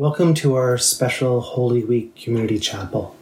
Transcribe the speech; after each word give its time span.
Welcome 0.00 0.32
to 0.36 0.54
our 0.54 0.78
special 0.78 1.42
Holy 1.42 1.84
Week 1.84 2.16
Community 2.16 2.58
Chapel. 2.58 3.14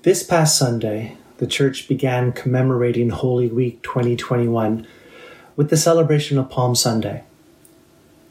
This 0.00 0.22
past 0.22 0.56
Sunday, 0.56 1.18
the 1.36 1.46
church 1.46 1.88
began 1.88 2.32
commemorating 2.32 3.10
Holy 3.10 3.46
Week 3.46 3.82
2021 3.82 4.86
with 5.54 5.68
the 5.68 5.76
celebration 5.76 6.38
of 6.38 6.48
Palm 6.48 6.74
Sunday. 6.74 7.22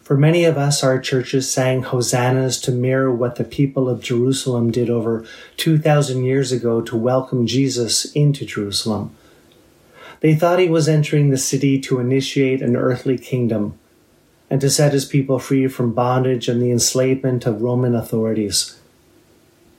For 0.02 0.18
many 0.18 0.46
of 0.46 0.57
us, 0.57 0.83
our 0.83 0.99
churches 0.99 1.47
sang 1.47 1.83
hosannas 1.83 2.60
to 2.62 2.72
mirror 2.72 3.13
what 3.13 3.35
the 3.35 3.44
people 3.44 3.87
of 3.87 4.01
Jerusalem 4.01 4.72
did 4.72 4.90
over 4.90 5.24
2,000 5.58 6.24
years 6.24 6.51
ago 6.51 6.81
to 6.81 6.97
welcome 6.97 7.46
Jesus 7.46 8.06
into 8.13 8.47
Jerusalem. 8.47 9.15
They 10.22 10.33
thought 10.33 10.58
he 10.58 10.69
was 10.69 10.90
entering 10.90 11.29
the 11.29 11.37
city 11.37 11.79
to 11.81 11.99
initiate 11.99 12.63
an 12.63 12.76
earthly 12.76 13.19
kingdom 13.19 13.78
and 14.49 14.62
to 14.62 14.69
set 14.69 14.93
his 14.93 15.05
people 15.05 15.39
free 15.39 15.67
from 15.67 15.93
bondage 15.93 16.48
and 16.48 16.62
the 16.62 16.71
enslavement 16.71 17.45
of 17.45 17.62
Roman 17.62 17.95
authorities. 17.95 18.80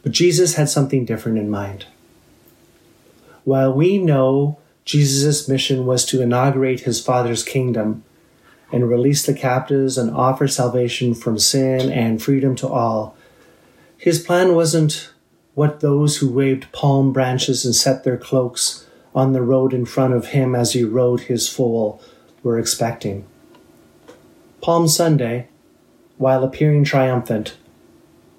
But 0.03 0.13
Jesus 0.13 0.55
had 0.55 0.69
something 0.69 1.05
different 1.05 1.39
in 1.39 1.51
mind. 1.51 1.87
While 3.45 3.73
we 3.73 3.99
know 3.99 4.59
Jesus' 4.85 5.49
mission 5.49 5.87
was 5.87 6.05
to 6.07 6.23
inaugurate 6.23 6.81
his 6.81 7.01
Father's 7.01 7.43
kingdom 7.43 8.05
and 8.73 8.89
release 8.89 9.25
the 9.25 9.35
captives 9.35 9.97
and 9.97 10.11
offer 10.11 10.49
salvation 10.49 11.15
from 11.15 11.39
sin 11.39 11.91
and 11.91 12.23
freedom 12.23 12.57
to 12.57 12.69
all, 12.69 13.17
his 13.97 14.23
plan 14.23 14.55
wasn't 14.55 15.11
what 15.55 15.81
those 15.81 16.19
who 16.19 16.31
waved 16.31 16.71
palm 16.73 17.13
branches 17.13 17.65
and 17.65 17.75
set 17.75 18.05
their 18.05 18.19
cloaks 18.19 18.87
on 19.15 19.33
the 19.33 19.43
road 19.43 19.73
in 19.73 19.87
front 19.87 20.13
of 20.13 20.27
him 20.27 20.55
as 20.55 20.75
he 20.75 20.85
rode 20.85 21.23
his 21.23 21.49
foal 21.49 22.01
were 22.43 22.59
expecting. 22.59 23.25
Palm 24.67 24.89
Sunday, 24.89 25.47
while 26.19 26.43
appearing 26.43 26.83
triumphant, 26.83 27.57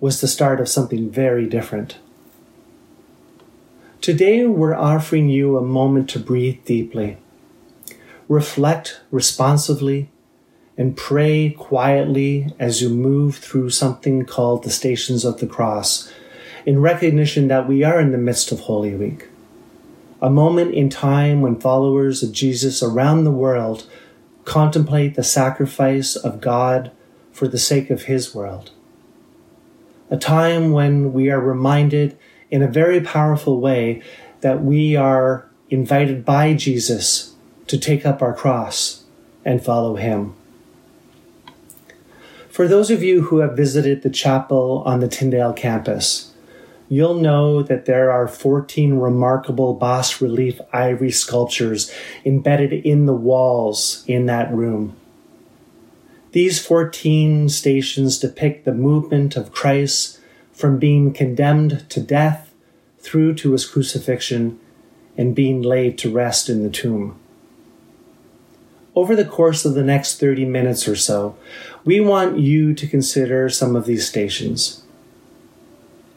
was 0.02 0.20
the 0.20 0.28
start 0.28 0.60
of 0.60 0.68
something 0.68 1.10
very 1.10 1.46
different. 1.46 2.00
Today, 4.02 4.46
we're 4.46 4.76
offering 4.76 5.30
you 5.30 5.56
a 5.56 5.62
moment 5.62 6.10
to 6.10 6.20
breathe 6.20 6.66
deeply, 6.66 7.16
reflect 8.28 9.00
responsively, 9.10 10.10
and 10.78 10.98
pray 10.98 11.56
quietly 11.58 12.54
as 12.60 12.82
you 12.82 12.90
move 12.90 13.38
through 13.38 13.70
something 13.70 14.26
called 14.26 14.64
the 14.64 14.70
Stations 14.70 15.24
of 15.24 15.40
the 15.40 15.48
Cross, 15.48 16.12
in 16.66 16.82
recognition 16.82 17.48
that 17.48 17.70
we 17.70 17.86
are 17.86 18.02
in 18.02 18.12
the 18.12 18.18
midst 18.18 18.52
of 18.52 18.60
Holy 18.60 18.94
Week, 18.94 19.30
a 20.22 20.30
moment 20.30 20.74
in 20.74 20.90
time 20.90 21.40
when 21.40 21.58
followers 21.58 22.22
of 22.22 22.34
Jesus 22.34 22.84
around 22.84 23.24
the 23.24 23.32
world 23.32 23.90
contemplate 24.48 25.16
the 25.16 25.24
sacrifice 25.24 26.16
of 26.16 26.40
God 26.40 26.90
for 27.34 27.50
the 27.50 27.58
sake 27.58 27.90
of 27.90 28.04
His 28.04 28.34
world. 28.34 28.72
A 30.10 30.16
time 30.16 30.72
when 30.72 31.12
we 31.12 31.30
are 31.30 31.40
reminded 31.40 32.18
in 32.50 32.64
a 32.64 32.68
very 32.68 33.02
powerful 33.02 33.60
way 33.60 34.02
that 34.40 34.64
we 34.64 34.96
are 34.96 35.50
invited 35.70 36.24
by 36.24 36.54
Jesus 36.54 37.36
to 37.68 37.78
take 37.78 38.06
up 38.06 38.22
our 38.22 38.34
cross 38.34 39.04
and 39.44 39.62
follow 39.62 39.98
Him. 39.98 40.34
For 42.48 42.70
those 42.70 42.90
of 42.90 43.04
you 43.04 43.24
who 43.24 43.40
have 43.40 43.58
visited 43.58 44.02
the 44.02 44.10
chapel 44.10 44.82
on 44.86 45.02
the 45.02 45.10
Tyndale 45.10 45.52
campus, 45.52 46.32
you'll 46.90 47.16
know 47.16 47.62
that 47.62 47.86
there 47.86 48.12
are 48.12 48.28
14 48.28 48.96
remarkable 48.96 49.74
bas 49.74 50.22
relief 50.22 50.60
ivory 50.72 51.12
sculptures 51.12 51.92
embedded 52.26 52.74
in 52.74 53.06
the 53.06 53.16
walls 53.16 54.04
in 54.08 54.26
that 54.26 54.52
room. 54.54 54.96
These 56.32 56.66
14 56.66 57.50
stations 57.50 58.20
depict 58.20 58.66
the 58.66 58.74
movement 58.74 59.36
of 59.36 59.52
Christ 59.52 60.20
from 60.52 60.80
being 60.80 61.14
condemned 61.14 61.90
to 61.90 62.02
death 62.02 62.54
through 63.00 63.36
to 63.36 63.54
his 63.54 63.66
crucifixion 63.66 64.60
and 65.18 65.36
being 65.36 65.62
laid 65.62 65.98
to 66.00 66.12
rest 66.12 66.50
in 66.50 66.64
the 66.64 66.70
tomb. 66.70 67.18
Over 68.96 69.16
the 69.16 69.26
course 69.26 69.64
of 69.64 69.76
the 69.76 69.84
next 69.84 70.20
30 70.20 70.46
minutes 70.46 70.88
or 70.88 70.96
so, 70.96 71.38
we 71.86 72.00
want 72.00 72.40
you 72.40 72.74
to 72.74 72.88
consider 72.88 73.50
some 73.50 73.76
of 73.76 73.86
these 73.86 74.08
stations. 74.08 74.84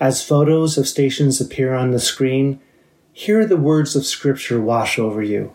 As 0.00 0.24
photos 0.24 0.78
of 0.78 0.88
stations 0.88 1.42
appear 1.42 1.74
on 1.74 1.90
the 1.90 2.00
screen, 2.00 2.58
hear 3.12 3.44
the 3.44 3.58
words 3.58 3.94
of 3.94 4.06
Scripture 4.06 4.58
wash 4.58 4.98
over 4.98 5.22
you. 5.22 5.52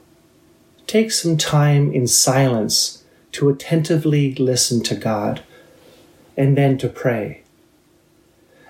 Take 0.85 1.11
some 1.11 1.35
time 1.35 1.91
in 1.91 2.05
silence 2.05 3.03
to 3.31 3.49
attentively 3.49 4.35
listen 4.35 4.83
to 4.83 4.95
God 4.95 5.41
and 6.37 6.55
then 6.55 6.77
to 6.77 6.87
pray. 6.87 7.41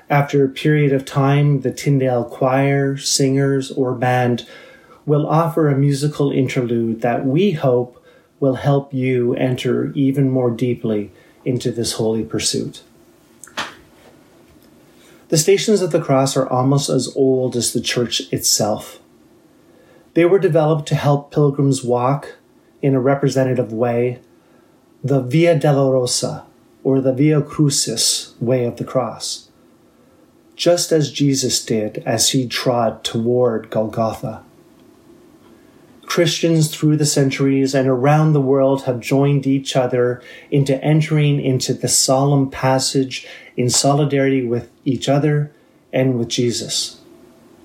After 0.10 0.46
a 0.46 0.50
period 0.50 0.94
of 0.94 1.04
time, 1.04 1.60
the 1.60 1.74
Tyndale 1.74 2.24
choir, 2.24 2.96
singers, 2.96 3.70
or 3.70 3.94
band 3.94 4.48
will 5.06 5.28
offer 5.28 5.68
a 5.68 5.78
musical 5.78 6.32
interlude 6.32 7.02
that 7.02 7.26
we 7.26 7.52
hope 7.52 8.02
will 8.40 8.56
help 8.56 8.94
you 8.94 9.34
enter 9.36 9.92
even 9.94 10.30
more 10.30 10.52
deeply 10.52 11.12
into 11.44 11.70
this 11.70 11.94
holy 11.94 12.24
pursuit. 12.24 12.82
The 15.30 15.38
Stations 15.38 15.82
of 15.82 15.92
the 15.92 16.02
Cross 16.02 16.38
are 16.38 16.48
almost 16.48 16.90
as 16.90 17.12
old 17.16 17.56
as 17.56 17.74
the 17.74 17.82
church 17.82 18.22
itself. 18.32 19.00
They 20.14 20.26
were 20.26 20.40
developed 20.40 20.88
to 20.90 20.96
help 20.96 21.32
pilgrims 21.32 21.84
walk 21.84 22.38
in 22.82 22.94
a 22.94 23.00
representative 23.00 23.74
way 23.74 24.20
the 25.04 25.22
Via 25.22 25.60
Dolorosa, 25.60 26.46
or 26.84 27.00
the 27.00 27.14
Via 27.14 27.40
Crucis 27.40 28.34
way 28.40 28.66
of 28.66 28.78
the 28.78 28.84
cross, 28.84 29.50
just 30.56 30.92
as 30.92 31.12
Jesus 31.12 31.64
did 31.64 32.00
as 32.08 32.30
he 32.30 32.48
trod 32.48 33.04
toward 33.04 33.70
Golgotha. 33.70 34.44
Christians 36.16 36.74
through 36.74 36.96
the 36.96 37.06
centuries 37.06 37.76
and 37.76 37.90
around 37.90 38.32
the 38.32 38.40
world 38.40 38.84
have 38.84 39.02
joined 39.02 39.46
each 39.46 39.76
other 39.76 40.22
into 40.50 40.82
entering 40.82 41.42
into 41.42 41.74
the 41.74 41.90
solemn 41.90 42.50
passage 42.50 43.28
in 43.58 43.70
solidarity 43.70 44.42
with 44.42 44.72
each 44.86 45.10
other 45.10 45.52
and 45.92 46.18
with 46.18 46.30
Jesus, 46.30 47.02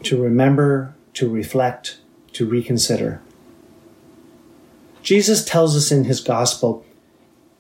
to 0.03 0.21
remember, 0.21 0.97
to 1.15 1.29
reflect, 1.29 2.01
to 2.33 2.45
reconsider. 2.45 3.23
Jesus 5.05 5.45
tells 5.45 5.77
us 5.77 5.93
in 5.93 6.03
his 6.03 6.21
gospel, 6.21 6.85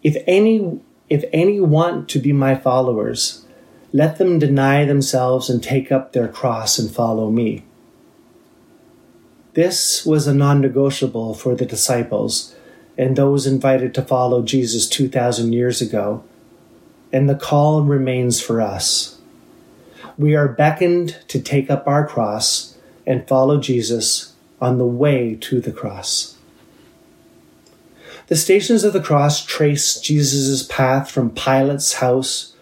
if 0.02 0.16
any, 0.26 0.80
if 1.08 1.22
any 1.32 1.60
want 1.60 2.08
to 2.08 2.18
be 2.18 2.32
my 2.32 2.56
followers, 2.56 3.46
let 3.92 4.18
them 4.18 4.40
deny 4.40 4.84
themselves 4.84 5.48
and 5.48 5.62
take 5.62 5.92
up 5.92 6.12
their 6.12 6.26
cross 6.26 6.80
and 6.80 6.90
follow 6.90 7.30
me. 7.30 7.62
This 9.55 10.06
was 10.06 10.27
a 10.27 10.34
non 10.34 10.61
negotiable 10.61 11.34
for 11.34 11.55
the 11.55 11.66
disciples 11.66 12.55
and 13.00 13.16
those 13.16 13.47
invited 13.47 13.94
to 13.94 14.03
follow 14.03 14.43
Jesus 14.43 14.87
2,000 14.87 15.55
years 15.55 15.81
ago, 15.81 16.22
and 17.12 17.28
the 17.28 17.34
call 17.34 17.83
remains 17.83 18.43
for 18.43 18.61
us. 18.61 19.19
We 20.19 20.37
are 20.37 20.49
beckoned 20.49 21.16
to 21.28 21.41
take 21.41 21.71
up 21.71 21.87
our 21.87 22.06
cross 22.06 22.77
and 23.06 23.27
follow 23.27 23.59
Jesus 23.59 24.34
on 24.61 24.77
the 24.77 24.87
way 24.87 25.34
to 25.41 25.62
the 25.62 25.72
cross. 25.72 26.37
The 28.27 28.37
stations 28.37 28.84
of 28.84 28.93
the 28.93 29.00
cross 29.00 29.44
trace 29.44 29.99
Jesus' 29.99 30.62
path 30.62 31.11
from 31.11 31.31
Pilate's 31.31 31.94
house 31.94 32.55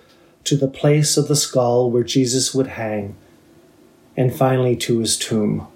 to 0.44 0.56
the 0.56 0.68
place 0.68 1.16
of 1.16 1.26
the 1.26 1.36
skull 1.36 1.90
where 1.90 2.04
Jesus 2.04 2.54
would 2.54 2.68
hang, 2.68 3.16
and 4.16 4.32
finally 4.32 4.76
to 4.76 5.00
his 5.00 5.18
tomb. 5.18 5.66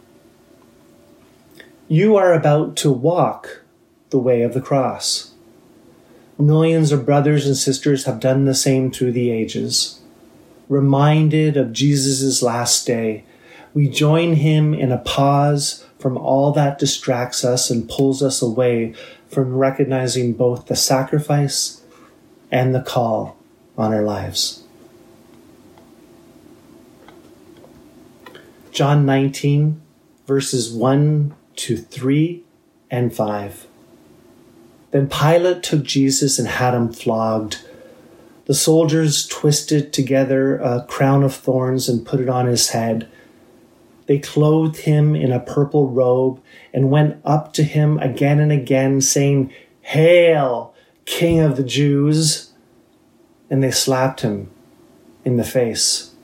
You 1.93 2.17
are 2.17 2.33
about 2.33 2.75
to 2.77 2.91
walk 2.91 3.65
the 4.09 4.19
way 4.19 4.41
of 4.41 4.55
the 4.55 4.63
cross. 4.63 5.33
Millions 6.39 6.91
of 6.91 7.05
brothers 7.05 7.47
and 7.47 7.55
sisters 7.55 8.07
have 8.07 8.19
done 8.19 8.47
the 8.47 8.55
same 8.55 8.91
through 8.91 9.13
the 9.13 9.31
ages. 9.31 10.01
Reminded 10.71 11.59
of 11.59 11.75
Jesus' 11.75 12.41
last 12.41 12.87
day, 12.87 13.27
we 13.75 13.91
join 13.91 14.37
him 14.37 14.73
in 14.73 14.91
a 14.91 14.97
pause 14.97 15.85
from 15.99 16.17
all 16.17 16.51
that 16.53 16.79
distracts 16.79 17.45
us 17.45 17.69
and 17.69 17.91
pulls 17.91 18.23
us 18.23 18.41
away 18.41 18.95
from 19.29 19.55
recognizing 19.55 20.33
both 20.33 20.69
the 20.69 20.77
sacrifice 20.77 21.83
and 22.51 22.75
the 22.75 22.81
call 22.81 23.37
on 23.77 23.93
our 23.93 24.01
lives. 24.01 24.65
John 28.71 29.05
19, 29.05 29.79
verses 30.27 30.73
1 30.73 31.35
to 31.57 31.77
3 31.77 32.43
and 32.91 33.15
5. 33.15 33.67
Then 34.91 35.09
Pilate 35.09 35.63
took 35.63 35.83
Jesus 35.83 36.39
and 36.39 36.49
had 36.49 36.75
him 36.75 36.93
flogged. 36.93 37.65
The 38.45 38.55
soldiers 38.55 39.27
twisted 39.27 39.93
together 39.93 40.59
a 40.59 40.85
crown 40.89 41.23
of 41.23 41.35
thorns 41.35 41.89
and 41.89 42.07
put 42.07 42.21
it 42.21 42.29
on 42.29 42.47
his 42.47 42.71
head. 42.71 43.09
They 44.07 44.19
clothed 44.19 44.79
him 44.79 45.15
in 45.15 45.33
a 45.33 45.41
purple 45.41 45.89
robe 45.89 46.43
and 46.75 46.91
went 46.91 47.21
up 47.25 47.53
to 47.55 47.63
him 47.63 47.99
again 47.99 48.41
and 48.41 48.53
again, 48.53 49.01
saying, 49.01 49.53
Hail, 49.81 50.75
King 51.05 51.41
of 51.41 51.57
the 51.57 51.63
Jews! 51.63 52.53
And 53.49 53.63
they 53.63 53.71
slapped 53.71 54.21
him 54.21 54.51
in 55.25 55.37
the 55.37 55.45
face. 55.45 56.15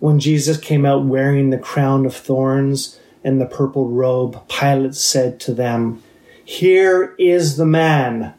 When 0.00 0.18
Jesus 0.18 0.58
came 0.58 0.84
out 0.84 1.04
wearing 1.04 1.50
the 1.50 1.58
crown 1.58 2.04
of 2.06 2.14
thorns 2.14 2.98
and 3.22 3.40
the 3.40 3.46
purple 3.46 3.88
robe, 3.88 4.48
Pilate 4.48 4.94
said 4.94 5.40
to 5.40 5.54
them, 5.54 6.02
Here 6.44 7.14
is 7.18 7.56
the 7.56 7.66
man. 7.66 8.34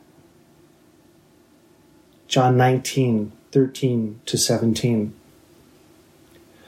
John 2.27 2.57
19, 2.57 3.31
13 3.51 4.21
to 4.25 4.37
17. 4.37 5.13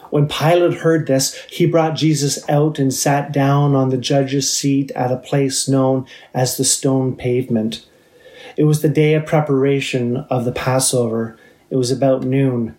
When 0.09 0.27
Pilate 0.27 0.81
heard 0.81 1.07
this, 1.07 1.33
he 1.49 1.65
brought 1.65 1.95
Jesus 1.95 2.47
out 2.47 2.77
and 2.77 2.93
sat 2.93 3.31
down 3.31 3.73
on 3.73 3.89
the 3.89 3.97
judge's 3.97 4.51
seat 4.51 4.91
at 4.91 5.11
a 5.11 5.17
place 5.17 5.67
known 5.67 6.05
as 6.35 6.55
the 6.55 6.63
stone 6.63 7.15
pavement. 7.15 7.87
It 8.55 8.65
was 8.65 8.83
the 8.83 8.89
day 8.89 9.15
of 9.15 9.25
preparation 9.25 10.17
of 10.29 10.45
the 10.45 10.51
Passover. 10.51 11.35
It 11.71 11.77
was 11.77 11.89
about 11.89 12.23
noon. 12.23 12.77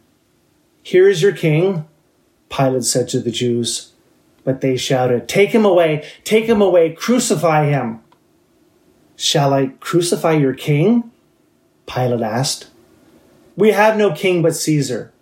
Here 0.84 1.08
is 1.08 1.22
your 1.22 1.32
king, 1.32 1.88
Pilate 2.50 2.84
said 2.84 3.08
to 3.08 3.19
the 3.19 3.32
Jews. 3.32 3.94
But 4.44 4.61
they 4.61 4.76
shouted, 4.76 5.29
Take 5.29 5.50
him 5.50 5.64
away! 5.64 6.06
Take 6.23 6.44
him 6.44 6.61
away! 6.61 6.93
Crucify 6.93 7.67
him! 7.67 8.00
Shall 9.17 9.55
I 9.55 9.69
crucify 9.81 10.32
your 10.32 10.55
king? 10.55 11.11
Pilate 11.87 12.23
asked. 12.23 12.69
We 13.56 13.70
have 13.70 13.96
no 13.96 14.12
king 14.12 14.43
but 14.43 14.55
Caesar 14.56 15.12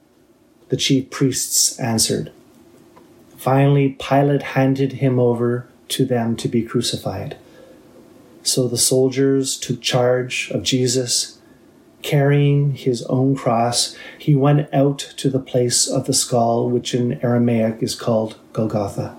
the 0.72 0.78
chief 0.78 1.10
priests 1.10 1.78
answered. 1.78 2.32
Finally, 3.36 3.90
Pilate 4.00 4.42
handed 4.42 4.94
him 4.94 5.18
over 5.18 5.68
to 5.88 6.06
them 6.06 6.34
to 6.34 6.48
be 6.48 6.62
crucified. 6.62 7.36
So 8.42 8.66
the 8.68 8.78
soldiers 8.78 9.58
took 9.58 9.82
charge 9.82 10.50
of 10.50 10.62
Jesus. 10.62 11.38
Carrying 12.00 12.72
his 12.72 13.02
own 13.02 13.36
cross, 13.36 13.94
he 14.18 14.34
went 14.34 14.72
out 14.72 14.98
to 15.18 15.28
the 15.28 15.38
place 15.38 15.86
of 15.86 16.06
the 16.06 16.14
skull, 16.14 16.70
which 16.70 16.94
in 16.94 17.22
Aramaic 17.22 17.82
is 17.82 17.94
called 17.94 18.38
Golgotha. 18.52 19.16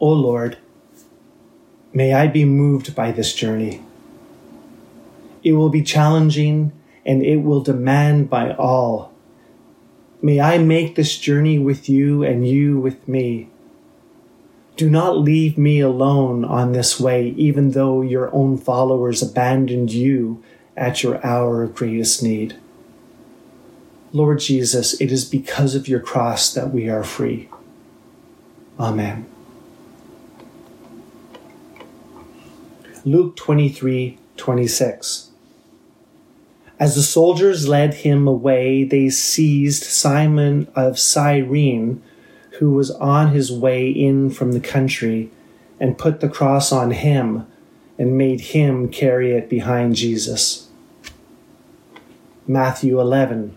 O 0.00 0.08
Lord, 0.08 0.58
may 1.92 2.12
I 2.12 2.26
be 2.26 2.44
moved 2.44 2.94
by 2.94 3.12
this 3.12 3.34
journey 3.34 3.82
it 5.42 5.52
will 5.52 5.68
be 5.68 5.82
challenging 5.82 6.72
and 7.04 7.22
it 7.22 7.38
will 7.38 7.60
demand 7.60 8.30
by 8.30 8.52
all. 8.54 9.12
May 10.20 10.40
I 10.40 10.58
make 10.58 10.94
this 10.94 11.18
journey 11.18 11.58
with 11.58 11.88
you 11.88 12.22
and 12.22 12.46
you 12.46 12.78
with 12.78 13.08
me. 13.08 13.48
Do 14.76 14.88
not 14.88 15.18
leave 15.18 15.58
me 15.58 15.80
alone 15.80 16.44
on 16.44 16.72
this 16.72 16.98
way, 16.98 17.28
even 17.30 17.72
though 17.72 18.02
your 18.02 18.32
own 18.34 18.56
followers 18.56 19.20
abandoned 19.20 19.92
you 19.92 20.42
at 20.76 21.02
your 21.02 21.24
hour 21.26 21.62
of 21.62 21.74
greatest 21.74 22.22
need. 22.22 22.56
Lord 24.14 24.40
Jesus, 24.40 25.00
it 25.00 25.10
is 25.10 25.24
because 25.24 25.74
of 25.74 25.88
your 25.88 26.00
cross 26.00 26.52
that 26.52 26.70
we 26.70 26.88
are 26.88 27.02
free. 27.02 27.48
Amen. 28.78 29.26
Luke 33.04 33.36
23 33.36 34.18
26. 34.36 35.30
As 36.78 36.94
the 36.94 37.02
soldiers 37.02 37.68
led 37.68 37.94
him 37.94 38.26
away, 38.26 38.84
they 38.84 39.08
seized 39.08 39.84
Simon 39.84 40.68
of 40.74 40.98
Cyrene, 40.98 42.02
who 42.58 42.72
was 42.72 42.90
on 42.90 43.32
his 43.32 43.52
way 43.52 43.88
in 43.88 44.30
from 44.30 44.52
the 44.52 44.60
country, 44.60 45.30
and 45.80 45.96
put 45.96 46.20
the 46.20 46.28
cross 46.28 46.70
on 46.72 46.90
him 46.90 47.46
and 47.98 48.18
made 48.18 48.40
him 48.40 48.88
carry 48.88 49.32
it 49.32 49.48
behind 49.48 49.94
Jesus. 49.96 50.68
Matthew 52.46 53.00
11, 53.00 53.56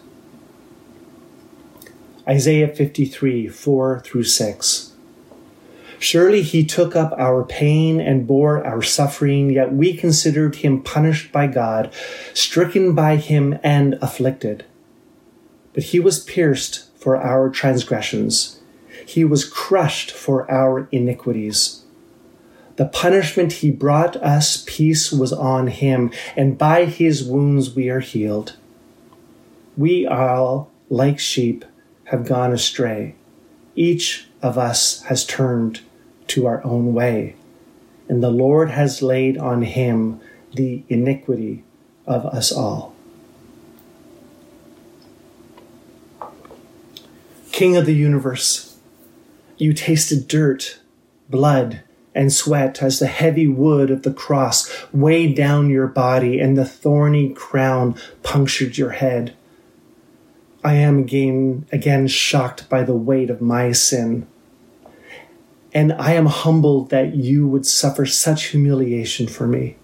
Isaiah 2.27 2.67
53 2.67 3.47
4 3.47 3.99
through 4.01 4.23
6. 4.23 4.93
Surely 5.97 6.41
he 6.41 6.65
took 6.65 6.95
up 6.95 7.13
our 7.17 7.43
pain 7.43 8.01
and 8.01 8.25
bore 8.25 8.65
our 8.65 8.81
suffering, 8.81 9.51
yet 9.51 9.71
we 9.71 9.93
considered 9.93 10.55
him 10.57 10.81
punished 10.81 11.31
by 11.31 11.45
God, 11.45 11.93
stricken 12.33 12.95
by 12.95 13.17
him 13.17 13.59
and 13.63 13.99
afflicted. 14.01 14.65
But 15.73 15.83
he 15.83 15.99
was 15.99 16.23
pierced 16.23 16.89
for 16.97 17.17
our 17.17 17.49
transgressions, 17.49 18.59
he 19.05 19.23
was 19.23 19.47
crushed 19.47 20.11
for 20.11 20.49
our 20.49 20.87
iniquities. 20.91 21.83
The 22.77 22.85
punishment 22.85 23.53
he 23.53 23.69
brought 23.71 24.15
us 24.17 24.63
peace 24.67 25.11
was 25.11 25.33
on 25.33 25.67
him, 25.67 26.11
and 26.35 26.57
by 26.57 26.85
his 26.85 27.23
wounds 27.23 27.75
we 27.75 27.89
are 27.89 27.99
healed. 27.99 28.57
We 29.75 30.07
all, 30.07 30.71
like 30.89 31.19
sheep, 31.19 31.65
have 32.11 32.27
gone 32.27 32.51
astray. 32.51 33.15
Each 33.73 34.27
of 34.41 34.57
us 34.57 35.01
has 35.03 35.25
turned 35.25 35.79
to 36.27 36.45
our 36.45 36.61
own 36.65 36.93
way. 36.93 37.35
And 38.09 38.21
the 38.21 38.29
Lord 38.29 38.69
has 38.69 39.01
laid 39.01 39.37
on 39.37 39.61
him 39.61 40.19
the 40.53 40.83
iniquity 40.89 41.63
of 42.05 42.25
us 42.25 42.51
all. 42.51 42.93
King 47.53 47.77
of 47.77 47.85
the 47.85 47.95
universe, 47.95 48.77
you 49.57 49.71
tasted 49.71 50.27
dirt, 50.27 50.79
blood, 51.29 51.81
and 52.13 52.33
sweat 52.33 52.83
as 52.83 52.99
the 52.99 53.07
heavy 53.07 53.47
wood 53.47 53.89
of 53.89 54.03
the 54.03 54.11
cross 54.11 54.69
weighed 54.91 55.33
down 55.37 55.69
your 55.69 55.87
body 55.87 56.41
and 56.41 56.57
the 56.57 56.65
thorny 56.65 57.29
crown 57.29 57.95
punctured 58.21 58.77
your 58.77 58.89
head. 58.89 59.33
I 60.63 60.75
am 60.75 60.99
again, 60.99 61.65
again 61.71 62.07
shocked 62.07 62.69
by 62.69 62.83
the 62.83 62.95
weight 62.95 63.29
of 63.29 63.41
my 63.41 63.71
sin. 63.71 64.27
And 65.73 65.93
I 65.93 66.13
am 66.13 66.27
humbled 66.27 66.89
that 66.89 67.15
you 67.15 67.47
would 67.47 67.65
suffer 67.65 68.05
such 68.05 68.47
humiliation 68.47 69.27
for 69.27 69.47
me. 69.47 69.77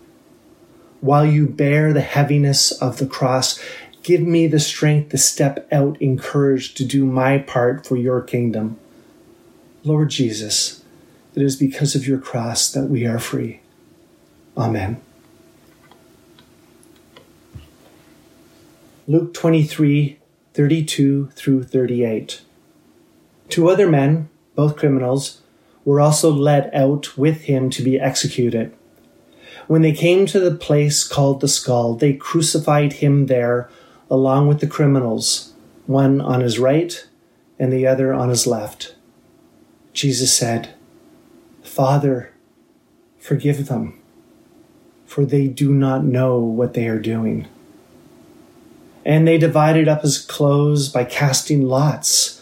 While 1.01 1.25
you 1.25 1.48
bear 1.48 1.94
the 1.94 2.01
heaviness 2.01 2.72
of 2.72 2.98
the 2.98 3.08
cross, 3.08 3.60
give 4.04 4.22
me 4.22 4.48
the 4.48 4.60
strength 4.60 5.10
to 5.10 5.18
step 5.18 5.68
out 5.72 6.00
in 6.01 6.18
courage 6.18 6.74
to 6.75 6.86
do 6.86 7.06
my 7.06 7.38
part 7.38 7.86
for 7.86 7.96
your 7.96 8.22
kingdom. 8.22 8.78
Lord 9.84 10.10
Jesus, 10.10 10.84
it 11.34 11.42
is 11.42 11.56
because 11.56 11.96
of 11.96 12.08
your 12.08 12.20
cross 12.20 12.70
that 12.72 12.86
we 12.86 13.06
are 13.06 13.20
free. 13.20 13.62
Amen. 14.58 15.01
Luke 19.08 19.34
23 19.34 20.17
32 20.58 21.30
through 21.36 21.62
38. 21.62 22.42
Two 23.48 23.70
other 23.70 23.88
men, 23.88 24.28
both 24.56 24.76
criminals, 24.76 25.44
were 25.86 26.02
also 26.02 26.32
led 26.32 26.74
out 26.74 27.16
with 27.16 27.42
him 27.42 27.70
to 27.70 27.84
be 27.84 28.00
executed. 28.00 28.74
When 29.68 29.84
they 29.84 29.92
came 29.92 30.26
to 30.26 30.40
the 30.40 30.56
place 30.56 31.04
called 31.08 31.42
the 31.42 31.48
skull, 31.48 31.94
they 31.94 32.14
crucified 32.14 32.94
him 32.94 33.28
there 33.28 33.70
along 34.10 34.48
with 34.48 34.60
the 34.60 34.66
criminals, 34.66 35.54
one 35.86 36.20
on 36.20 36.42
his 36.42 36.58
right 36.58 37.08
and 37.60 37.72
the 37.72 37.86
other 37.86 38.12
on 38.12 38.30
his 38.30 38.48
left. 38.48 38.96
Jesus 39.94 40.36
said, 40.36 40.74
Father, 41.62 42.34
forgive 43.20 43.68
them, 43.68 44.02
for 45.06 45.24
they 45.24 45.48
do 45.48 45.72
not 45.72 46.04
know 46.04 46.40
what 46.40 46.74
they 46.74 46.88
are 46.88 47.00
doing. 47.00 47.48
And 49.08 49.28
they 49.28 49.40
divided 49.40 49.88
up 49.88 50.04
his 50.04 50.20
clothes 50.20 50.90
by 50.90 51.04
casting 51.04 51.64
lots 51.64 52.38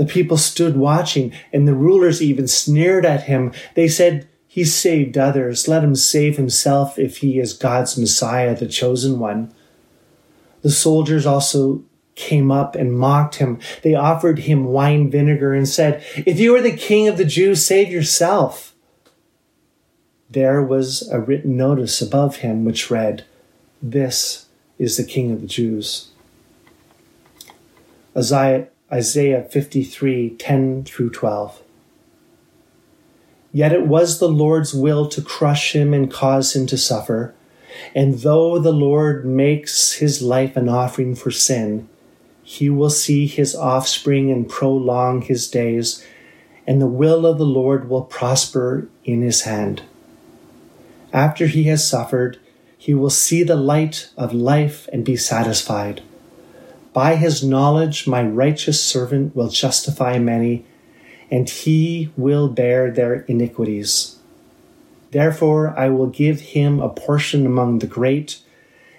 the 0.00 0.06
people 0.06 0.38
stood 0.38 0.78
watching, 0.78 1.30
and 1.52 1.68
the 1.68 1.74
rulers 1.74 2.22
even 2.22 2.48
sneered 2.48 3.04
at 3.04 3.24
him. 3.24 3.52
They 3.74 3.86
said, 3.86 4.26
He 4.48 4.64
saved 4.64 5.18
others. 5.18 5.68
Let 5.68 5.84
him 5.84 5.94
save 5.94 6.38
himself 6.38 6.98
if 6.98 7.18
he 7.18 7.38
is 7.38 7.52
God's 7.52 7.98
Messiah, 7.98 8.56
the 8.56 8.66
chosen 8.66 9.18
one. 9.18 9.52
The 10.62 10.70
soldiers 10.70 11.26
also 11.26 11.84
came 12.14 12.50
up 12.50 12.76
and 12.76 12.98
mocked 12.98 13.34
him. 13.34 13.58
They 13.82 13.94
offered 13.94 14.38
him 14.38 14.64
wine 14.64 15.10
vinegar 15.10 15.52
and 15.52 15.68
said, 15.68 16.02
If 16.16 16.40
you 16.40 16.56
are 16.56 16.62
the 16.62 16.74
king 16.74 17.06
of 17.06 17.18
the 17.18 17.24
Jews, 17.26 17.62
save 17.62 17.90
yourself. 17.90 18.74
There 20.30 20.62
was 20.62 21.06
a 21.10 21.20
written 21.20 21.58
notice 21.58 22.00
above 22.00 22.36
him 22.36 22.64
which 22.64 22.90
read, 22.90 23.26
This 23.82 24.46
is 24.80 24.96
the 24.96 25.04
king 25.04 25.30
of 25.30 25.42
the 25.42 25.46
Jews. 25.46 26.08
Isaiah, 28.16 28.68
Isaiah 28.90 29.44
53 29.44 30.30
10 30.30 30.84
through 30.84 31.10
12. 31.10 31.62
Yet 33.52 33.72
it 33.72 33.86
was 33.86 34.18
the 34.18 34.28
Lord's 34.28 34.72
will 34.72 35.06
to 35.08 35.20
crush 35.20 35.76
him 35.76 35.92
and 35.92 36.10
cause 36.10 36.56
him 36.56 36.66
to 36.66 36.78
suffer. 36.78 37.34
And 37.94 38.20
though 38.20 38.58
the 38.58 38.72
Lord 38.72 39.24
makes 39.24 39.94
his 39.94 40.22
life 40.22 40.56
an 40.56 40.68
offering 40.68 41.14
for 41.14 41.30
sin, 41.30 41.88
he 42.42 42.70
will 42.70 42.90
see 42.90 43.26
his 43.26 43.54
offspring 43.54 44.30
and 44.30 44.48
prolong 44.48 45.22
his 45.22 45.48
days, 45.48 46.04
and 46.66 46.80
the 46.80 46.86
will 46.86 47.26
of 47.26 47.38
the 47.38 47.44
Lord 47.44 47.88
will 47.88 48.02
prosper 48.02 48.88
in 49.04 49.20
his 49.20 49.42
hand. 49.42 49.82
After 51.12 51.46
he 51.48 51.64
has 51.64 51.86
suffered, 51.86 52.38
he 52.90 52.94
will 52.94 53.08
see 53.08 53.44
the 53.44 53.54
light 53.54 54.10
of 54.16 54.34
life 54.34 54.88
and 54.92 55.04
be 55.04 55.14
satisfied. 55.14 56.02
By 56.92 57.14
his 57.14 57.40
knowledge, 57.40 58.08
my 58.08 58.20
righteous 58.20 58.82
servant 58.82 59.36
will 59.36 59.48
justify 59.48 60.18
many, 60.18 60.64
and 61.30 61.48
he 61.48 62.10
will 62.16 62.48
bear 62.48 62.90
their 62.90 63.20
iniquities. 63.28 64.18
Therefore, 65.12 65.72
I 65.78 65.88
will 65.88 66.08
give 66.08 66.40
him 66.40 66.80
a 66.80 66.88
portion 66.88 67.46
among 67.46 67.78
the 67.78 67.86
great, 67.86 68.40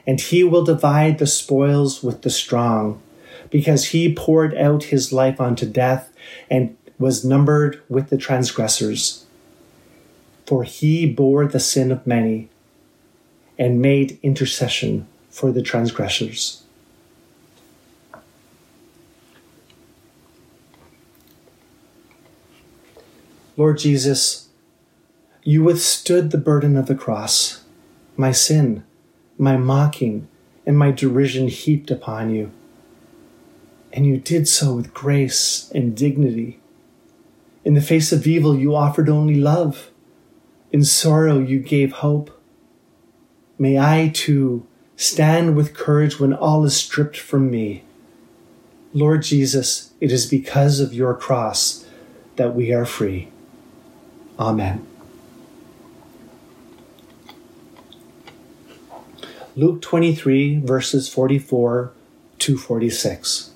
and 0.08 0.22
he 0.22 0.42
will 0.42 0.64
divide 0.64 1.20
the 1.20 1.28
spoils 1.28 2.02
with 2.02 2.22
the 2.22 2.30
strong, 2.30 3.02
because 3.50 3.88
he 3.88 4.16
poured 4.16 4.56
out 4.56 4.84
his 4.86 5.12
life 5.12 5.42
unto 5.42 5.66
death 5.66 6.14
and 6.50 6.78
was 6.98 7.26
numbered 7.26 7.82
with 7.90 8.08
the 8.08 8.18
transgressors. 8.18 9.26
For 10.48 10.64
he 10.64 11.06
bore 11.06 11.46
the 11.46 11.60
sin 11.60 11.92
of 11.92 12.08
many 12.08 12.51
and 13.58 13.82
made 13.82 14.20
intercession 14.24 15.08
for 15.30 15.52
the 15.52 15.62
transgressors. 15.62 16.64
Lord 23.58 23.78
Jesus, 23.78 24.50
you 25.44 25.64
withstood 25.64 26.32
the 26.32 26.38
burden 26.38 26.76
of 26.78 26.88
the 26.88 26.96
cross, 26.96 27.64
my 28.18 28.32
sin, 28.32 28.84
my 29.38 29.58
mocking, 29.58 30.28
and 30.66 30.78
my 30.78 30.92
derision 30.92 31.48
heaped 31.48 31.92
upon 31.92 32.34
you. 32.34 32.52
And 33.94 34.06
you 34.06 34.18
did 34.18 34.48
so 34.48 34.74
with 34.74 34.94
grace 34.94 35.70
and 35.76 35.96
dignity. 35.96 36.60
In 37.64 37.74
the 37.74 37.82
face 37.82 38.12
of 38.12 38.26
evil, 38.26 38.56
you 38.56 38.76
offered 38.76 39.10
only 39.10 39.36
love. 39.36 39.92
In 40.72 40.84
sorrow, 40.84 41.38
you 41.38 41.60
gave 41.60 41.92
hope. 41.92 42.41
May 43.62 43.78
I 43.78 44.08
too 44.12 44.66
stand 44.96 45.56
with 45.56 45.76
courage 45.76 46.20
when 46.20 46.34
all 46.34 46.66
is 46.66 46.76
stripped 46.76 47.16
from 47.16 47.52
me. 47.52 47.84
Lord 48.92 49.22
Jesus, 49.22 49.94
it 50.02 50.12
is 50.12 50.26
because 50.26 50.80
of 50.80 50.96
your 50.96 51.14
cross 51.14 51.86
that 52.38 52.56
we 52.56 52.74
are 52.74 52.88
free. 52.88 53.28
Amen. 54.40 54.84
Luke 59.56 59.84
23, 59.84 60.62
verses 60.62 61.08
44 61.08 61.92
to 62.40 62.58
46. 62.58 63.52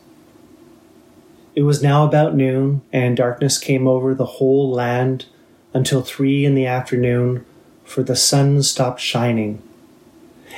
It 1.55 1.63
was 1.63 1.81
now 1.81 2.05
about 2.05 2.35
noon, 2.35 2.81
and 2.93 3.17
darkness 3.17 3.57
came 3.57 3.87
over 3.87 4.13
the 4.13 4.37
whole 4.37 4.69
land 4.69 5.25
until 5.73 6.03
three 6.03 6.45
in 6.45 6.53
the 6.53 6.67
afternoon, 6.67 7.43
for 7.83 8.03
the 8.03 8.15
sun 8.15 8.61
stopped 8.61 9.01
shining. 9.01 9.63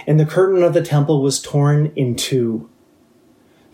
And 0.08 0.20
the 0.20 0.26
curtain 0.26 0.64
of 0.64 0.74
the 0.74 0.82
temple 0.82 1.22
was 1.22 1.42
torn 1.42 1.92
in 1.96 2.16
two. 2.16 2.70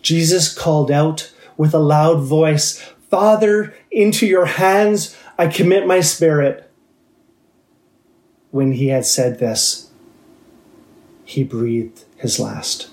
Jesus 0.01 0.53
called 0.53 0.91
out 0.91 1.31
with 1.55 1.73
a 1.73 1.79
loud 1.79 2.21
voice, 2.21 2.79
Father, 3.09 3.73
into 3.91 4.25
your 4.25 4.47
hands 4.47 5.15
I 5.37 5.47
commit 5.47 5.85
my 5.85 5.99
spirit. 5.99 6.69
When 8.49 8.73
he 8.73 8.87
had 8.87 9.05
said 9.05 9.39
this, 9.39 9.91
he 11.23 11.43
breathed 11.43 12.05
his 12.17 12.39
last. 12.39 12.89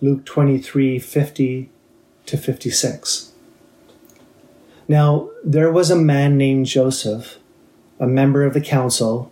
Luke 0.00 0.24
23 0.24 0.98
50 0.98 1.70
to 2.26 2.36
56. 2.36 3.32
Now, 4.88 5.30
there 5.44 5.70
was 5.70 5.90
a 5.90 5.96
man 5.96 6.36
named 6.36 6.66
Joseph, 6.66 7.38
a 7.98 8.06
member 8.06 8.44
of 8.44 8.54
the 8.54 8.60
council, 8.60 9.31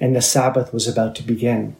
and 0.00 0.14
the 0.14 0.22
Sabbath 0.22 0.72
was 0.72 0.86
about 0.86 1.14
to 1.16 1.22
begin. 1.22 1.76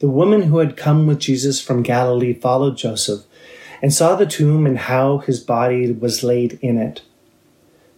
The 0.00 0.08
woman 0.08 0.42
who 0.42 0.58
had 0.58 0.76
come 0.76 1.06
with 1.06 1.18
Jesus 1.18 1.60
from 1.60 1.82
Galilee 1.82 2.32
followed 2.32 2.76
Joseph 2.76 3.24
and 3.82 3.92
saw 3.92 4.16
the 4.16 4.26
tomb 4.26 4.66
and 4.66 4.78
how 4.78 5.18
his 5.18 5.40
body 5.40 5.92
was 5.92 6.22
laid 6.22 6.58
in 6.62 6.78
it. 6.78 7.02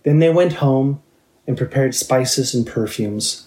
Then 0.03 0.19
they 0.19 0.31
went 0.31 0.55
home 0.55 1.03
and 1.47 1.57
prepared 1.57 1.95
spices 1.95 2.55
and 2.55 2.67
perfumes, 2.67 3.47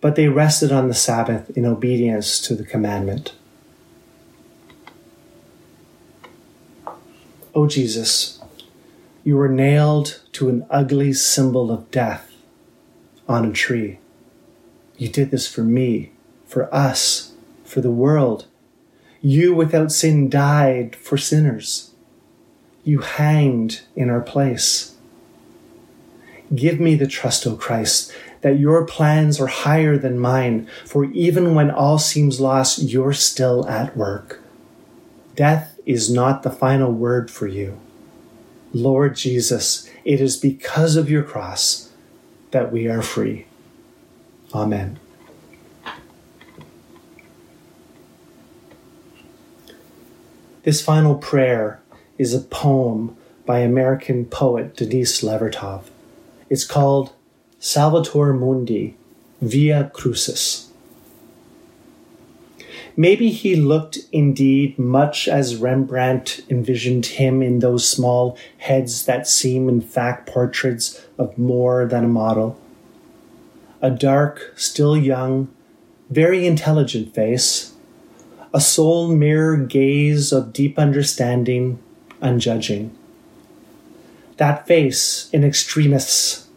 but 0.00 0.16
they 0.16 0.28
rested 0.28 0.72
on 0.72 0.88
the 0.88 0.94
Sabbath 0.94 1.50
in 1.56 1.64
obedience 1.64 2.40
to 2.42 2.54
the 2.54 2.64
commandment. 2.64 3.34
O 7.54 7.66
Jesus, 7.66 8.40
you 9.24 9.36
were 9.36 9.48
nailed 9.48 10.20
to 10.32 10.48
an 10.48 10.66
ugly 10.70 11.12
symbol 11.12 11.70
of 11.70 11.90
death 11.90 12.30
on 13.28 13.44
a 13.44 13.52
tree. 13.52 13.98
You 14.96 15.08
did 15.08 15.30
this 15.30 15.46
for 15.46 15.62
me, 15.62 16.12
for 16.46 16.72
us, 16.74 17.32
for 17.64 17.80
the 17.80 17.90
world 17.90 18.46
you 19.28 19.52
without 19.52 19.90
sin 19.90 20.28
died 20.28 20.94
for 20.94 21.18
sinners. 21.18 21.90
You 22.84 23.00
hanged 23.00 23.80
in 23.96 24.08
our 24.08 24.20
place. 24.20 24.94
Give 26.54 26.78
me 26.78 26.94
the 26.94 27.08
trust, 27.08 27.44
O 27.44 27.56
Christ, 27.56 28.12
that 28.42 28.60
your 28.60 28.86
plans 28.86 29.40
are 29.40 29.48
higher 29.48 29.98
than 29.98 30.20
mine, 30.20 30.68
for 30.84 31.06
even 31.06 31.56
when 31.56 31.72
all 31.72 31.98
seems 31.98 32.40
lost, 32.40 32.82
you're 32.82 33.12
still 33.12 33.66
at 33.68 33.96
work. 33.96 34.40
Death 35.34 35.76
is 35.84 36.08
not 36.08 36.44
the 36.44 36.50
final 36.50 36.92
word 36.92 37.28
for 37.28 37.48
you. 37.48 37.80
Lord 38.72 39.16
Jesus, 39.16 39.90
it 40.04 40.20
is 40.20 40.36
because 40.36 40.94
of 40.94 41.10
your 41.10 41.24
cross 41.24 41.90
that 42.52 42.70
we 42.70 42.86
are 42.86 43.02
free. 43.02 43.46
Amen. 44.56 44.98
This 50.62 50.80
final 50.82 51.16
prayer 51.16 51.82
is 52.16 52.32
a 52.32 52.40
poem 52.40 53.16
by 53.44 53.58
American 53.58 54.24
poet 54.24 54.74
Denise 54.74 55.20
Levertov. 55.20 55.84
It's 56.48 56.64
called 56.64 57.12
Salvator 57.60 58.32
Mundi 58.32 58.96
Via 59.42 59.90
Crucis. 59.92 60.72
Maybe 62.96 63.28
he 63.28 63.56
looked 63.56 63.98
indeed 64.10 64.78
much 64.78 65.28
as 65.28 65.56
Rembrandt 65.56 66.40
envisioned 66.48 67.04
him 67.04 67.42
in 67.42 67.58
those 67.58 67.86
small 67.86 68.38
heads 68.56 69.04
that 69.04 69.28
seem, 69.28 69.68
in 69.68 69.82
fact, 69.82 70.26
portraits 70.26 71.06
of 71.18 71.36
more 71.36 71.84
than 71.84 72.04
a 72.04 72.08
model. 72.08 72.58
A 73.82 73.90
dark, 73.90 74.54
still 74.56 74.96
young, 74.96 75.48
very 76.08 76.46
intelligent 76.46 77.14
face, 77.14 77.74
a 78.54 78.60
soul 78.60 79.08
mirror 79.08 79.56
gaze 79.56 80.32
of 80.32 80.52
deep 80.52 80.78
understanding, 80.78 81.78
unjudging. 82.22 82.96
That 84.38 84.66
face, 84.66 85.28
in 85.32 85.44
extremis, 85.44 86.48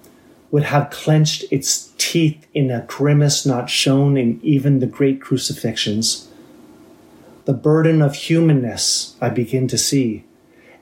would 0.52 0.64
have 0.64 0.90
clenched 0.90 1.46
its 1.52 1.92
teeth 1.98 2.48
in 2.54 2.72
a 2.72 2.86
grimace 2.88 3.46
not 3.46 3.70
shown 3.70 4.18
in 4.18 4.40
even 4.42 4.80
the 4.80 4.88
great 4.88 5.22
crucifixions. 5.22 6.28
The 7.46 7.54
burden 7.54 8.02
of 8.02 8.16
humanness 8.16 9.16
I 9.22 9.30
begin 9.30 9.68
to 9.70 9.78
see, 9.78 10.24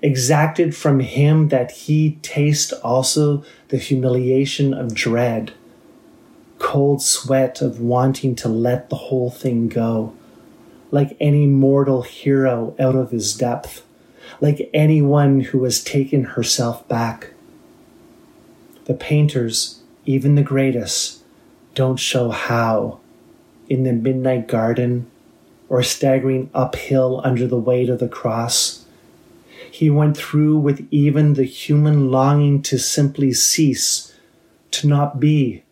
exacted 0.02 0.76
from 0.76 1.00
him 1.00 1.50
that 1.50 1.72
he 1.72 2.18
taste 2.22 2.74
also 2.84 3.44
the 3.70 3.78
humiliation 3.78 4.74
of 4.74 4.94
dread, 4.94 5.54
cold 6.60 7.02
sweat 7.02 7.62
of 7.62 7.80
wanting 7.80 8.36
to 8.36 8.50
let 8.50 8.90
the 8.90 8.96
whole 8.96 9.30
thing 9.30 9.68
go. 9.68 10.16
Like 10.92 11.18
any 11.20 11.46
mortal 11.46 12.02
hero 12.02 12.76
out 12.80 12.96
of 12.96 13.12
his 13.12 13.36
depth, 13.36 13.86
like 14.40 14.70
anyone 14.74 15.42
who 15.42 15.64
has 15.64 15.84
taken 15.84 16.24
herself 16.24 16.88
back. 16.88 17.34
The 18.86 18.94
painters, 18.94 19.82
even 20.06 20.36
the 20.36 20.44
greatest, 20.44 21.24
don't 21.76 21.98
show 21.98 22.30
how, 22.30 23.00
in 23.70 23.84
the 23.84 23.94
midnight 23.94 24.48
garden 24.48 25.10
or 25.70 25.84
staggering 25.84 26.50
uphill 26.54 27.22
under 27.24 27.46
the 27.46 27.60
weight 27.60 27.90
of 27.90 28.00
the 28.00 28.08
cross, 28.08 28.86
he 29.70 29.90
went 29.90 30.16
through 30.16 30.58
with 30.58 30.88
even 30.92 31.34
the 31.34 31.44
human 31.44 32.10
longing 32.10 32.62
to 32.64 32.80
simply 32.80 33.34
cease, 33.34 34.14
to 34.72 34.88
not 34.88 35.20
be, 35.20 35.64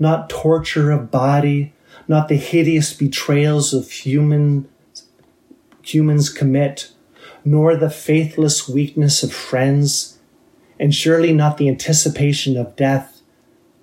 not 0.00 0.30
torture 0.30 0.90
of 0.90 1.10
body, 1.10 1.72
not 2.08 2.28
the 2.28 2.36
hideous 2.36 2.94
betrayals 2.94 3.74
of 3.74 3.90
human, 3.90 4.66
humans 5.82 6.30
commit, 6.30 6.90
nor 7.44 7.76
the 7.76 7.90
faithless 7.90 8.66
weakness 8.68 9.22
of 9.22 9.32
friends, 9.32 10.18
and 10.80 10.94
surely 10.94 11.32
not 11.32 11.58
the 11.58 11.68
anticipation 11.68 12.56
of 12.56 12.74
death, 12.74 13.20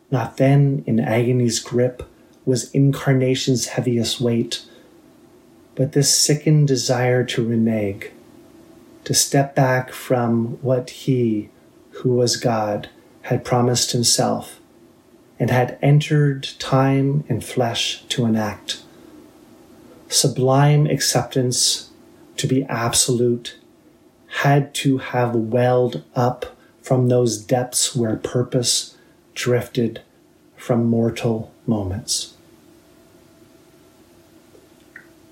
not 0.09 0.37
then 0.37 0.83
in 0.87 0.99
agony's 0.99 1.59
grip 1.59 2.03
was 2.45 2.71
incarnation's 2.71 3.67
heaviest 3.67 4.19
weight, 4.19 4.65
but 5.75 5.91
this 5.91 6.11
sickened 6.11 6.67
desire 6.67 7.23
to 7.23 7.47
renege, 7.47 8.09
to 9.03 9.13
step 9.13 9.53
back 9.53 9.91
from 9.91 10.57
what 10.63 10.89
he, 10.89 11.49
who 11.91 12.15
was 12.15 12.37
God, 12.37 12.89
had 13.23 13.45
promised 13.45 13.91
himself 13.91 14.59
and 15.39 15.49
had 15.49 15.77
entered 15.81 16.49
time 16.59 17.23
and 17.29 17.43
flesh 17.43 18.03
to 18.09 18.25
enact. 18.25 18.81
Sublime 20.09 20.87
acceptance 20.87 21.91
to 22.37 22.47
be 22.47 22.63
absolute 22.63 23.57
had 24.41 24.73
to 24.73 24.97
have 24.99 25.35
welled 25.35 26.03
up 26.15 26.55
from 26.81 27.07
those 27.07 27.37
depths 27.37 27.95
where 27.95 28.15
purpose 28.15 28.97
drifted 29.33 30.01
from 30.55 30.85
mortal 30.85 31.51
moments. 31.65 32.33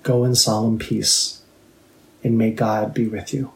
Go 0.02 0.22
in 0.24 0.34
solemn 0.34 0.78
peace, 0.78 1.42
and 2.22 2.38
may 2.38 2.50
God 2.50 2.94
be 2.94 3.08
with 3.08 3.34
you. 3.34 3.52